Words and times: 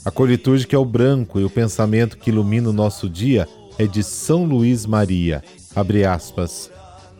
A 0.05 0.11
cor 0.11 0.29
litúrgica 0.29 0.75
é 0.75 0.79
o 0.79 0.85
branco 0.85 1.39
e 1.39 1.43
o 1.43 1.49
pensamento 1.49 2.17
que 2.17 2.29
ilumina 2.29 2.69
o 2.69 2.73
nosso 2.73 3.09
dia 3.09 3.47
é 3.77 3.87
de 3.87 4.03
São 4.03 4.43
Luís 4.43 4.85
Maria. 4.85 5.43
Abre 5.75 6.05
aspas. 6.05 6.69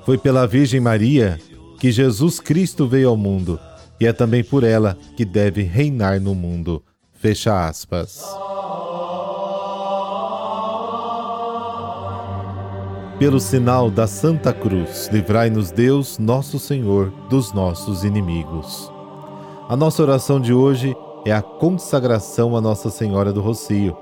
Foi 0.05 0.17
pela 0.17 0.45
Virgem 0.45 0.79
Maria 0.79 1.39
que 1.79 1.91
Jesus 1.91 2.39
Cristo 2.39 2.87
veio 2.87 3.09
ao 3.09 3.17
mundo 3.17 3.59
e 3.99 4.05
é 4.05 4.13
também 4.13 4.43
por 4.43 4.63
ela 4.63 4.97
que 5.15 5.25
deve 5.25 5.63
reinar 5.63 6.19
no 6.19 6.35
mundo. 6.35 6.83
Fecha 7.13 7.67
aspas. 7.67 8.21
Pelo 13.23 13.39
sinal 13.39 13.89
da 13.89 14.05
Santa 14.05 14.51
Cruz, 14.51 15.09
livrai-nos 15.09 15.71
Deus, 15.71 16.19
nosso 16.19 16.59
Senhor, 16.59 17.09
dos 17.29 17.53
nossos 17.53 18.03
inimigos. 18.03 18.91
A 19.69 19.77
nossa 19.77 20.03
oração 20.03 20.41
de 20.41 20.53
hoje 20.53 20.93
é 21.25 21.31
a 21.31 21.41
consagração 21.41 22.53
a 22.53 22.59
Nossa 22.59 22.89
Senhora 22.89 23.31
do 23.31 23.39
Rocio. 23.39 23.95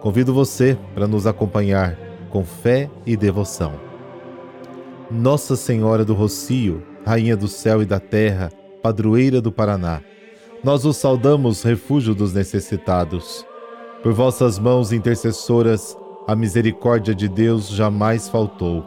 Convido 0.00 0.32
você 0.32 0.78
para 0.94 1.06
nos 1.06 1.26
acompanhar 1.26 1.94
com 2.30 2.42
fé 2.42 2.88
e 3.04 3.18
devoção. 3.18 3.74
Nossa 5.10 5.56
Senhora 5.56 6.02
do 6.02 6.14
Rocio, 6.14 6.82
Rainha 7.04 7.36
do 7.36 7.48
céu 7.48 7.82
e 7.82 7.84
da 7.84 8.00
terra, 8.00 8.50
padroeira 8.82 9.42
do 9.42 9.52
Paraná. 9.52 10.00
Nós 10.64 10.86
os 10.86 10.96
saudamos, 10.96 11.62
refúgio 11.62 12.14
dos 12.14 12.32
necessitados. 12.32 13.44
Por 14.02 14.14
vossas 14.14 14.58
mãos 14.58 14.90
intercessoras, 14.90 15.94
a 16.26 16.34
misericórdia 16.34 17.14
de 17.14 17.28
Deus 17.28 17.68
jamais 17.68 18.28
faltou. 18.28 18.84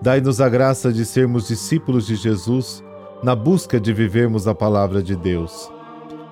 Dai-nos 0.00 0.40
a 0.40 0.48
graça 0.48 0.92
de 0.92 1.04
sermos 1.04 1.48
discípulos 1.48 2.06
de 2.06 2.16
Jesus 2.16 2.82
na 3.22 3.34
busca 3.34 3.80
de 3.80 3.92
vivermos 3.92 4.46
a 4.46 4.54
palavra 4.54 5.02
de 5.02 5.16
Deus. 5.16 5.70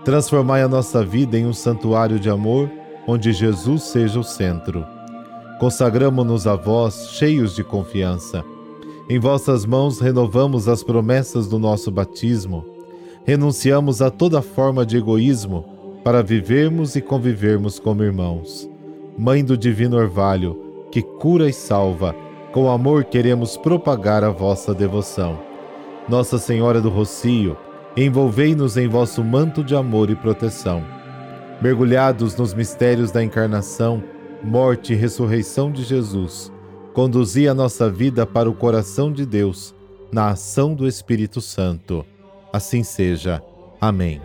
Transformai 0.04 0.62
a 0.62 0.68
nossa 0.68 1.04
vida 1.04 1.36
em 1.38 1.46
um 1.46 1.52
santuário 1.52 2.18
de 2.18 2.30
amor, 2.30 2.70
onde 3.06 3.32
Jesus 3.32 3.82
seja 3.84 4.20
o 4.20 4.24
centro. 4.24 4.86
Consagramo-nos 5.58 6.46
a 6.46 6.54
vós, 6.54 7.10
cheios 7.10 7.56
de 7.56 7.64
confiança 7.64 8.44
em 9.08 9.20
vossas 9.20 9.64
mãos 9.64 10.00
renovamos 10.00 10.66
as 10.66 10.82
promessas 10.82 11.46
do 11.46 11.60
nosso 11.60 11.92
batismo. 11.92 12.64
Renunciamos 13.24 14.02
a 14.02 14.10
toda 14.10 14.42
forma 14.42 14.84
de 14.84 14.96
egoísmo 14.96 15.64
para 16.02 16.24
vivermos 16.24 16.96
e 16.96 17.00
convivermos 17.00 17.78
como 17.78 18.02
irmãos. 18.02 18.68
Mãe 19.18 19.42
do 19.42 19.56
Divino 19.56 19.96
Orvalho, 19.96 20.88
que 20.90 21.00
cura 21.00 21.48
e 21.48 21.52
salva, 21.52 22.14
com 22.52 22.70
amor 22.70 23.04
queremos 23.04 23.56
propagar 23.56 24.22
a 24.22 24.28
vossa 24.28 24.74
devoção. 24.74 25.38
Nossa 26.06 26.38
Senhora 26.38 26.82
do 26.82 26.90
Rocio, 26.90 27.56
envolvei-nos 27.96 28.76
em 28.76 28.86
vosso 28.86 29.24
manto 29.24 29.64
de 29.64 29.74
amor 29.74 30.10
e 30.10 30.14
proteção. 30.14 30.84
Mergulhados 31.62 32.36
nos 32.36 32.52
mistérios 32.52 33.10
da 33.10 33.24
encarnação, 33.24 34.04
morte 34.44 34.92
e 34.92 34.96
ressurreição 34.96 35.72
de 35.72 35.82
Jesus, 35.82 36.52
conduzir 36.92 37.50
a 37.50 37.54
nossa 37.54 37.88
vida 37.88 38.26
para 38.26 38.50
o 38.50 38.54
coração 38.54 39.10
de 39.10 39.24
Deus, 39.24 39.74
na 40.12 40.28
ação 40.28 40.74
do 40.74 40.86
Espírito 40.86 41.40
Santo. 41.40 42.04
Assim 42.52 42.82
seja. 42.82 43.42
Amém. 43.80 44.20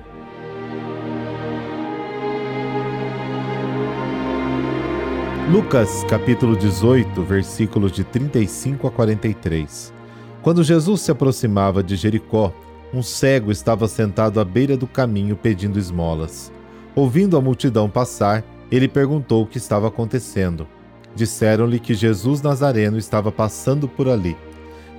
Lucas 5.52 6.06
capítulo 6.08 6.56
18, 6.56 7.24
versículos 7.24 7.92
de 7.92 8.06
35 8.06 8.88
a 8.88 8.92
43. 8.92 9.94
Quando 10.42 10.64
Jesus 10.64 11.02
se 11.02 11.12
aproximava 11.12 11.84
de 11.84 11.98
Jericó, 11.98 12.54
um 12.94 13.04
cego 13.04 13.52
estava 13.52 13.86
sentado 13.90 14.40
à 14.40 14.46
beira 14.46 14.78
do 14.78 14.88
caminho 14.88 15.36
pedindo 15.36 15.78
esmolas. 15.78 16.54
Ouvindo 16.96 17.36
a 17.36 17.42
multidão 17.42 17.90
passar, 17.90 18.46
ele 18.72 18.88
perguntou 18.88 19.44
o 19.44 19.46
que 19.46 19.58
estava 19.58 19.90
acontecendo. 19.90 20.66
Disseram-lhe 21.14 21.82
que 21.82 21.94
Jesus 21.94 22.42
Nazareno 22.42 22.98
estava 22.98 23.30
passando 23.30 23.90
por 23.90 24.08
ali. 24.08 24.38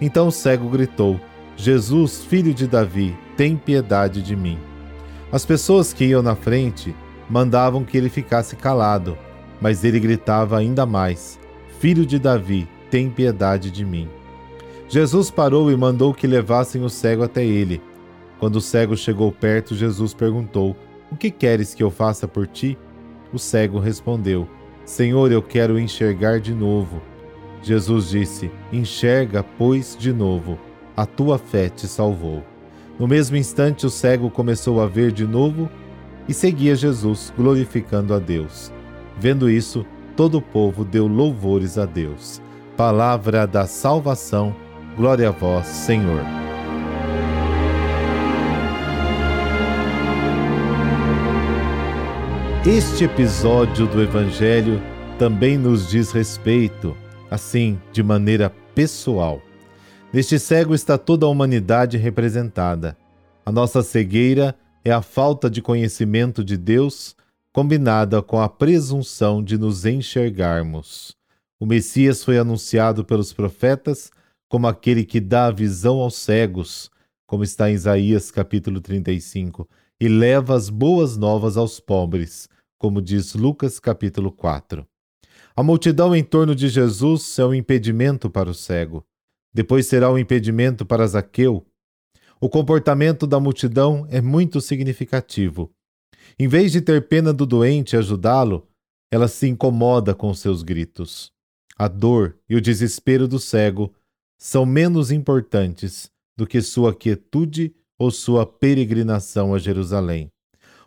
Então 0.03 0.29
o 0.29 0.33
cego 0.33 0.69
gritou: 0.69 1.19
Jesus, 1.57 2.27
filho 2.27 2.53
de 2.53 2.67
Davi, 2.67 3.17
tem 3.39 3.57
piedade 3.57 4.21
de 4.21 4.37
mim. 4.37 4.59
As 5.33 5.47
pessoas 5.47 5.95
que 5.95 6.05
iam 6.05 6.21
na 6.21 6.35
frente 6.35 6.95
mandavam 7.31 7.85
que 7.85 7.97
ele 7.97 8.11
ficasse 8.11 8.55
calado, 8.55 9.17
mas 9.63 9.85
ele 9.85 10.01
gritava 10.01 10.59
ainda 10.59 10.85
mais: 10.85 11.39
Filho 11.79 12.05
de 12.05 12.19
Davi, 12.19 12.69
tem 12.91 13.09
piedade 13.09 13.71
de 13.71 13.85
mim. 13.85 14.09
Jesus 14.89 15.31
parou 15.31 15.71
e 15.71 15.77
mandou 15.77 16.13
que 16.13 16.27
levassem 16.27 16.83
o 16.83 16.91
cego 16.91 17.23
até 17.23 17.43
ele. 17.43 17.81
Quando 18.39 18.57
o 18.57 18.61
cego 18.61 18.97
chegou 18.97 19.31
perto, 19.31 19.75
Jesus 19.77 20.13
perguntou: 20.13 20.77
O 21.11 21.17
que 21.17 21.31
queres 21.31 21.75
que 21.75 21.83
eu 21.83 21.91
faça 21.91 22.27
por 22.27 22.47
ti? 22.47 22.77
O 23.33 23.39
cego 23.39 23.79
respondeu: 23.79 24.49
Senhor, 24.85 25.31
eu 25.31 25.41
quero 25.41 25.79
enxergar 25.79 26.41
de 26.41 26.53
novo. 26.53 27.01
Jesus 27.63 28.11
disse: 28.11 28.51
Enxerga, 28.73 29.45
pois, 29.57 29.97
de 29.97 30.13
novo. 30.13 30.59
A 30.97 31.07
tua 31.07 31.39
fé 31.39 31.69
te 31.71 31.87
salvou. 31.87 32.43
No 32.99 33.07
mesmo 33.07 33.37
instante, 33.37 33.87
o 33.87 33.91
cego 33.91 34.29
começou 34.29 34.83
a 34.83 34.87
ver 34.87 35.13
de 35.13 35.27
novo 35.27 35.71
e 36.29 36.35
seguia 36.35 36.75
Jesus, 36.75 37.33
glorificando 37.35 38.13
a 38.13 38.19
Deus. 38.19 38.71
Vendo 39.19 39.51
isso, 39.51 39.85
todo 40.17 40.39
o 40.39 40.43
povo 40.43 40.85
deu 40.85 41.07
louvores 41.07 41.79
a 41.79 41.87
Deus. 41.87 42.41
Palavra 42.77 43.47
da 43.47 43.67
salvação, 43.67 44.55
glória 44.97 45.29
a 45.29 45.33
vós, 45.33 45.67
Senhor. 45.67 46.23
Este 52.67 53.05
episódio 53.05 53.89
do 53.89 54.01
Evangelho 54.01 54.81
também 55.19 55.59
nos 55.59 55.89
diz 55.89 56.13
respeito, 56.13 56.97
assim, 57.31 57.79
de 57.93 58.03
maneira 58.03 58.51
pessoal. 58.75 59.43
Neste 60.13 60.39
cego 60.39 60.75
está 60.75 60.97
toda 60.97 61.27
a 61.27 61.29
humanidade 61.29 61.97
representada. 61.97 62.97
A 63.45 63.51
nossa 63.51 63.83
cegueira 63.83 64.55
é 64.85 64.93
a 64.93 65.03
falta 65.03 65.51
de 65.51 65.61
conhecimento 65.61 66.45
de 66.45 66.57
Deus 66.57 67.17
combinada 67.53 68.23
com 68.23 68.41
a 68.41 68.49
presunção 68.49 69.43
de 69.43 69.59
nos 69.59 69.85
enxergarmos. 69.85 71.15
O 71.61 71.67
Messias 71.67 72.25
foi 72.25 72.39
anunciado 72.39 73.05
pelos 73.05 73.33
profetas 73.33 74.11
como 74.49 74.67
aquele 74.67 75.05
que 75.05 75.21
dá 75.21 75.47
a 75.47 75.51
visão 75.51 76.01
aos 76.01 76.17
cegos, 76.17 76.91
como 77.27 77.45
está 77.45 77.71
em 77.71 77.75
Isaías 77.75 78.31
capítulo 78.31 78.81
35, 78.81 79.69
e 80.01 80.09
leva 80.09 80.55
as 80.55 80.69
boas 80.69 81.17
novas 81.17 81.57
aos 81.57 81.79
pobres, 81.79 82.49
como 82.79 83.01
diz 83.01 83.35
Lucas 83.35 83.79
capítulo 83.79 84.33
4. 84.33 84.87
A 85.55 85.63
multidão 85.63 86.17
em 86.17 86.25
torno 86.25 86.55
de 86.55 86.69
Jesus 86.69 87.39
é 87.39 87.45
um 87.45 87.55
impedimento 87.55 88.31
para 88.31 88.51
o 88.51 88.55
cego. 88.55 89.05
Depois 89.55 89.87
será 89.87 90.11
um 90.11 90.19
impedimento 90.19 90.85
para 90.87 91.07
Zaqueu. 91.07 91.67
O 92.41 92.49
comportamento 92.49 93.27
da 93.27 93.39
multidão 93.39 94.07
é 94.11 94.21
muito 94.21 94.61
significativo. 94.61 95.71
Em 96.39 96.49
vez 96.49 96.73
de 96.73 96.81
ter 96.81 97.09
pena 97.09 97.33
do 97.33 97.47
doente 97.47 97.95
e 97.95 97.97
ajudá-lo, 97.97 98.67
ela 99.11 99.29
se 99.29 99.47
incomoda 99.47 100.15
com 100.15 100.33
seus 100.33 100.63
gritos. 100.63 101.31
A 101.77 101.89
dor 101.89 102.39
e 102.49 102.57
o 102.57 102.61
desespero 102.61 103.29
do 103.29 103.39
cego 103.39 103.93
são 104.39 104.65
menos 104.65 105.11
importantes 105.11 106.11
do 106.37 106.47
que 106.47 106.63
sua 106.63 106.95
quietude 106.95 107.75
ou 107.99 108.11
sua 108.11 108.47
peregrinação 108.47 109.55
a 109.55 109.59
Jerusalém. 109.59 110.31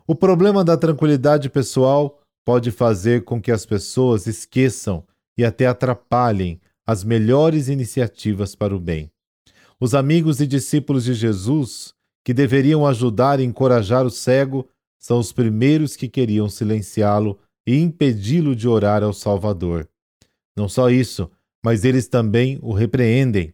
O 0.08 0.14
problema 0.14 0.64
da 0.64 0.76
tranquilidade 0.76 1.50
pessoal 1.50 2.20
pode 2.46 2.72
fazer 2.72 3.24
com 3.24 3.42
que 3.42 3.52
as 3.52 3.66
pessoas 3.66 4.28
esqueçam 4.28 5.04
e 5.38 5.44
até 5.44 5.66
atrapalhem 5.66 6.60
as 6.86 7.04
melhores 7.04 7.68
iniciativas 7.68 8.56
para 8.56 8.76
o 8.76 8.80
bem. 8.80 9.10
Os 9.80 9.96
amigos 9.96 10.40
e 10.40 10.48
discípulos 10.48 11.04
de 11.04 11.14
Jesus, 11.14 11.94
que 12.24 12.34
deveriam 12.34 12.86
ajudar 12.86 13.40
e 13.40 13.44
encorajar 13.44 14.06
o 14.06 14.12
cego, 14.12 14.68
são 15.06 15.20
os 15.20 15.32
primeiros 15.32 15.96
que 15.96 16.08
queriam 16.08 16.50
silenciá-lo 16.50 17.38
e 17.64 17.78
impedi-lo 17.78 18.56
de 18.56 18.68
orar 18.68 19.04
ao 19.04 19.14
Salvador. 19.14 19.88
Não 20.58 20.68
só 20.68 20.90
isso, 20.90 21.30
mas 21.64 21.86
eles 21.86 22.08
também 22.08 22.58
o 22.60 22.74
repreendem. 22.74 23.54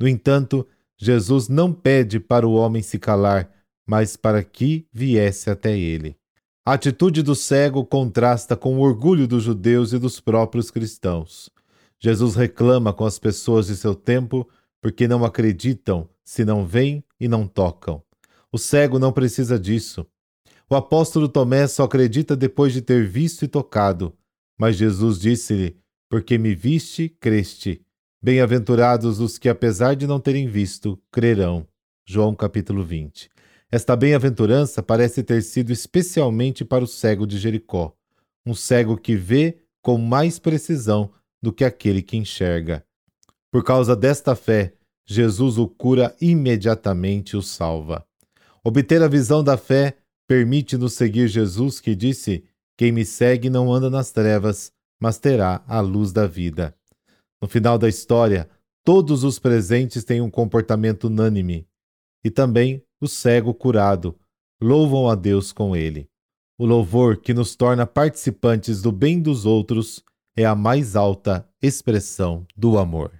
No 0.00 0.08
entanto, 0.08 0.66
Jesus 0.96 1.50
não 1.50 1.70
pede 1.70 2.18
para 2.18 2.48
o 2.48 2.54
homem 2.54 2.80
se 2.80 2.98
calar, 2.98 3.52
mas 3.86 4.16
para 4.16 4.42
que 4.42 4.88
viesse 4.90 5.50
até 5.50 5.78
ele. 5.78 6.16
A 6.64 6.72
atitude 6.72 7.22
do 7.22 7.34
cego 7.34 7.84
contrasta 7.84 8.56
com 8.56 8.78
o 8.78 8.80
orgulho 8.80 9.28
dos 9.28 9.42
judeus 9.42 9.92
e 9.92 9.98
dos 9.98 10.18
próprios 10.18 10.70
cristãos. 10.70 11.50
Jesus 12.00 12.34
reclama 12.34 12.94
com 12.94 13.04
as 13.04 13.18
pessoas 13.18 13.66
de 13.66 13.76
seu 13.76 13.94
tempo 13.94 14.48
porque 14.80 15.06
não 15.06 15.26
acreditam 15.26 16.08
se 16.24 16.42
não 16.42 16.64
veem 16.64 17.04
e 17.20 17.28
não 17.28 17.46
tocam. 17.46 18.02
O 18.50 18.56
cego 18.56 18.98
não 18.98 19.12
precisa 19.12 19.58
disso. 19.58 20.06
O 20.68 20.74
apóstolo 20.74 21.28
Tomé 21.28 21.68
só 21.68 21.84
acredita 21.84 22.34
depois 22.34 22.72
de 22.72 22.82
ter 22.82 23.06
visto 23.06 23.44
e 23.44 23.48
tocado. 23.48 24.12
Mas 24.58 24.76
Jesus 24.76 25.20
disse-lhe: 25.20 25.76
Porque 26.10 26.36
me 26.38 26.56
viste, 26.56 27.08
creste. 27.20 27.82
Bem-aventurados 28.20 29.20
os 29.20 29.38
que, 29.38 29.48
apesar 29.48 29.94
de 29.94 30.08
não 30.08 30.18
terem 30.18 30.48
visto, 30.48 31.00
crerão. 31.12 31.64
João 32.04 32.34
capítulo 32.34 32.82
20. 32.82 33.30
Esta 33.70 33.94
bem-aventurança 33.94 34.82
parece 34.82 35.22
ter 35.22 35.42
sido 35.42 35.70
especialmente 35.70 36.64
para 36.64 36.82
o 36.82 36.86
cego 36.86 37.26
de 37.26 37.38
Jericó, 37.38 37.94
um 38.44 38.54
cego 38.54 38.96
que 38.96 39.14
vê 39.14 39.58
com 39.80 39.98
mais 39.98 40.40
precisão 40.40 41.12
do 41.40 41.52
que 41.52 41.64
aquele 41.64 42.02
que 42.02 42.16
enxerga. 42.16 42.84
Por 43.52 43.62
causa 43.62 43.94
desta 43.94 44.34
fé, 44.34 44.74
Jesus 45.04 45.58
o 45.58 45.68
cura 45.68 46.16
imediatamente 46.20 47.30
e 47.30 47.36
o 47.36 47.42
salva. 47.42 48.04
Obter 48.64 49.00
a 49.02 49.08
visão 49.08 49.44
da 49.44 49.56
fé 49.56 49.96
permite-nos 50.26 50.94
seguir 50.94 51.28
Jesus, 51.28 51.80
que 51.80 51.94
disse: 51.94 52.44
Quem 52.76 52.92
me 52.92 53.04
segue 53.04 53.48
não 53.48 53.72
anda 53.72 53.88
nas 53.88 54.12
trevas, 54.12 54.72
mas 55.00 55.18
terá 55.18 55.64
a 55.66 55.80
luz 55.80 56.12
da 56.12 56.26
vida. 56.26 56.74
No 57.40 57.48
final 57.48 57.78
da 57.78 57.88
história, 57.88 58.48
todos 58.84 59.24
os 59.24 59.38
presentes 59.38 60.04
têm 60.04 60.20
um 60.20 60.30
comportamento 60.30 61.04
unânime. 61.04 61.66
E 62.24 62.30
também 62.30 62.82
o 63.00 63.06
cego 63.06 63.52
curado 63.52 64.18
louvam 64.60 65.08
a 65.08 65.14
Deus 65.14 65.52
com 65.52 65.76
ele. 65.76 66.08
O 66.58 66.64
louvor 66.64 67.18
que 67.18 67.34
nos 67.34 67.54
torna 67.54 67.86
participantes 67.86 68.80
do 68.80 68.90
bem 68.90 69.20
dos 69.20 69.44
outros 69.44 70.02
é 70.34 70.44
a 70.44 70.54
mais 70.54 70.96
alta 70.96 71.46
expressão 71.62 72.46
do 72.56 72.78
amor. 72.78 73.12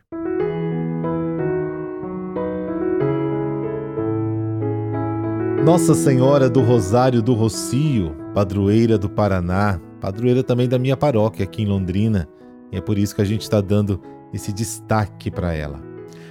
Nossa 5.67 5.95
Senhora 5.95 6.49
do 6.49 6.61
Rosário 6.61 7.21
do 7.21 7.35
Rocio, 7.35 8.15
padroeira 8.33 8.97
do 8.97 9.11
Paraná, 9.11 9.81
padroeira 10.01 10.45
também 10.45 10.69
da 10.69 10.79
minha 10.79 10.97
paróquia 10.97 11.43
aqui 11.43 11.63
em 11.63 11.67
Londrina, 11.67 12.29
e 12.71 12.77
é 12.77 12.81
por 12.81 12.97
isso 12.97 13.17
que 13.17 13.21
a 13.21 13.25
gente 13.25 13.43
está 13.43 13.61
dando 13.61 14.01
esse 14.33 14.53
destaque 14.53 15.29
para 15.29 15.53
ela. 15.53 15.83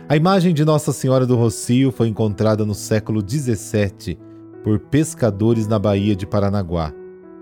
A 0.08 0.16
imagem 0.16 0.54
de 0.54 0.64
Nossa 0.64 0.94
Senhora 0.94 1.26
do 1.26 1.36
Rocio 1.36 1.92
foi 1.92 2.08
encontrada 2.08 2.66
no 2.66 2.74
século 2.74 3.22
XVII 3.22 4.18
por 4.64 4.80
pescadores 4.80 5.68
na 5.68 5.78
Baía 5.78 6.16
de 6.16 6.26
Paranaguá. 6.26 6.94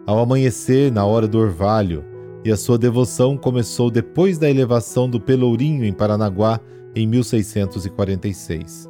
Ao 0.07 0.17
amanhecer, 0.17 0.91
na 0.91 1.05
hora 1.05 1.27
do 1.27 1.37
orvalho, 1.37 2.03
e 2.43 2.51
a 2.51 2.57
sua 2.57 2.79
devoção 2.79 3.37
começou 3.37 3.91
depois 3.91 4.39
da 4.39 4.49
elevação 4.49 5.07
do 5.07 5.21
Pelourinho 5.21 5.85
em 5.85 5.93
Paranaguá 5.93 6.59
em 6.95 7.05
1646. 7.05 8.89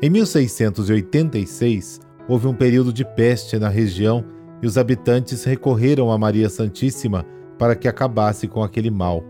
Em 0.00 0.08
1686, 0.08 2.00
houve 2.30 2.46
um 2.46 2.54
período 2.54 2.92
de 2.92 3.04
peste 3.04 3.58
na 3.58 3.68
região 3.68 4.24
e 4.62 4.66
os 4.66 4.78
habitantes 4.78 5.42
recorreram 5.42 6.12
a 6.12 6.16
Maria 6.16 6.48
Santíssima 6.48 7.26
para 7.58 7.74
que 7.74 7.88
acabasse 7.88 8.46
com 8.46 8.62
aquele 8.62 8.88
mal. 8.88 9.24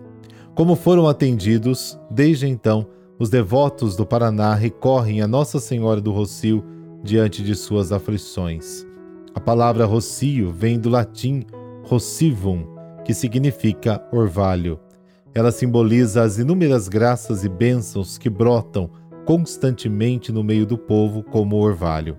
Como 0.54 0.76
foram 0.76 1.08
atendidos, 1.08 1.98
desde 2.10 2.46
então, 2.46 2.86
os 3.18 3.30
devotos 3.30 3.96
do 3.96 4.04
Paraná 4.04 4.54
recorrem 4.54 5.22
a 5.22 5.26
Nossa 5.26 5.58
Senhora 5.58 5.98
do 5.98 6.12
Rocio 6.12 6.62
diante 7.02 7.42
de 7.42 7.54
suas 7.54 7.90
aflições. 7.90 8.86
A 9.34 9.40
palavra 9.40 9.86
rocio 9.86 10.52
vem 10.52 10.78
do 10.78 10.90
latim 10.90 11.42
rocivum, 11.84 12.66
que 13.02 13.14
significa 13.14 14.06
orvalho. 14.12 14.78
Ela 15.34 15.50
simboliza 15.50 16.22
as 16.22 16.36
inúmeras 16.36 16.86
graças 16.86 17.44
e 17.44 17.48
bênçãos 17.48 18.18
que 18.18 18.28
brotam 18.28 18.90
constantemente 19.24 20.30
no 20.30 20.44
meio 20.44 20.66
do 20.66 20.76
povo 20.76 21.22
como 21.22 21.56
orvalho. 21.56 22.14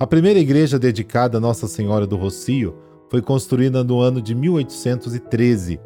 A 0.00 0.06
primeira 0.06 0.38
igreja 0.38 0.78
dedicada 0.78 1.36
a 1.36 1.40
Nossa 1.42 1.68
Senhora 1.68 2.06
do 2.06 2.16
Rocio 2.16 2.74
foi 3.10 3.20
construída 3.20 3.84
no 3.84 4.00
ano 4.00 4.22
de 4.22 4.34
1813. 4.34 5.78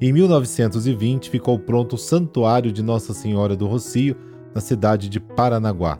Em 0.00 0.12
1920 0.12 1.30
ficou 1.30 1.56
pronto 1.60 1.94
o 1.94 1.98
Santuário 1.98 2.72
de 2.72 2.82
Nossa 2.82 3.14
Senhora 3.14 3.54
do 3.54 3.68
Rocio, 3.68 4.16
na 4.52 4.60
cidade 4.60 5.08
de 5.08 5.20
Paranaguá. 5.20 5.96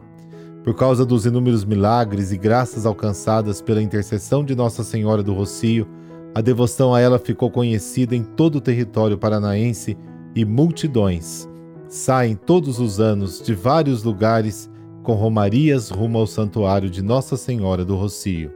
Por 0.65 0.75
causa 0.75 1.07
dos 1.07 1.25
inúmeros 1.25 1.65
milagres 1.65 2.33
e 2.33 2.37
graças 2.37 2.85
alcançadas 2.85 3.63
pela 3.63 3.81
intercessão 3.81 4.45
de 4.45 4.57
Nossa 4.57 4.83
Senhora 4.83 5.23
do 5.23 5.33
Rocio, 5.33 5.87
a 6.35 6.41
devoção 6.41 6.93
a 6.93 6.99
ela 6.99 7.17
ficou 7.17 7.49
conhecida 7.49 8.17
em 8.17 8.25
todo 8.25 8.57
o 8.57 8.61
território 8.61 9.17
paranaense 9.17 9.97
e 10.35 10.45
multidões 10.45 11.49
saem 11.93 12.35
todos 12.35 12.81
os 12.81 12.99
anos 12.99 13.43
de 13.43 13.55
vários 13.55 14.03
lugares 14.03 14.71
com 15.03 15.15
romarias 15.15 15.91
rumo 15.91 16.19
ao 16.19 16.27
santuário 16.27 16.89
de 16.89 17.03
Nossa 17.03 17.37
Senhora 17.37 17.85
do 17.85 17.97
Rocio. 17.97 18.53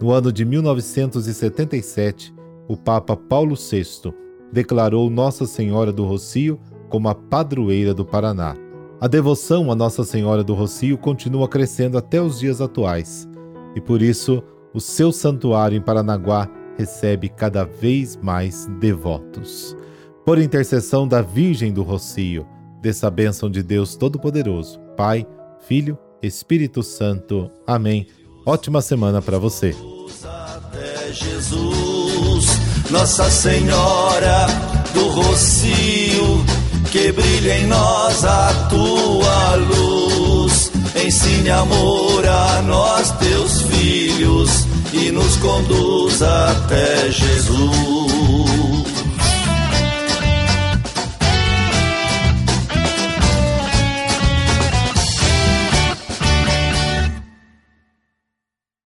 No 0.00 0.10
ano 0.10 0.32
de 0.32 0.44
1977, 0.44 2.34
o 2.68 2.76
Papa 2.76 3.16
Paulo 3.16 3.54
VI 3.54 4.12
declarou 4.52 5.08
Nossa 5.08 5.46
Senhora 5.46 5.92
do 5.92 6.04
Rocio 6.04 6.58
como 6.88 7.08
a 7.08 7.14
padroeira 7.14 7.94
do 7.94 8.04
Paraná. 8.04 8.56
A 9.00 9.06
devoção 9.06 9.70
a 9.70 9.74
Nossa 9.74 10.04
Senhora 10.04 10.42
do 10.42 10.54
Rocio 10.54 10.98
continua 10.98 11.48
crescendo 11.48 11.96
até 11.96 12.20
os 12.20 12.38
dias 12.38 12.60
atuais, 12.60 13.28
e 13.74 13.80
por 13.80 14.02
isso 14.02 14.42
o 14.74 14.80
seu 14.80 15.12
santuário 15.12 15.76
em 15.76 15.80
Paranaguá 15.80 16.48
recebe 16.76 17.28
cada 17.28 17.64
vez 17.64 18.16
mais 18.16 18.66
devotos. 18.80 19.76
Por 20.24 20.38
intercessão 20.38 21.06
da 21.06 21.22
Virgem 21.22 21.72
do 21.72 21.82
Rocio, 21.82 22.46
dessa 22.80 23.10
bênção 23.10 23.50
de 23.50 23.62
Deus 23.62 23.96
Todo-Poderoso, 23.96 24.78
Pai, 24.96 25.26
Filho, 25.68 25.98
Espírito 26.22 26.82
Santo. 26.82 27.50
Amém. 27.66 28.06
Ótima 28.46 28.80
semana 28.80 29.20
para 29.20 29.38
você. 29.38 29.76
Até 30.24 31.12
Jesus, 31.12 32.58
Nossa 32.90 33.30
Senhora 33.30 34.46
do 34.94 35.08
Rocio, 35.08 36.44
que 36.90 37.12
brilhe 37.12 37.50
em 37.50 37.66
nós 37.66 38.24
a 38.24 38.68
tua 38.70 39.56
luz. 39.56 40.72
Ensine 41.04 41.50
amor 41.50 42.26
a 42.26 42.62
nós, 42.62 43.10
teus 43.18 43.60
filhos 43.62 44.66
e 44.94 45.10
nos 45.10 45.36
conduz 45.36 46.22
até 46.22 47.10
Jesus. 47.10 48.07